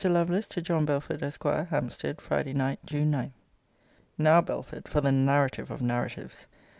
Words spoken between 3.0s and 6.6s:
9. Now, Belford, for the narrative of narratives.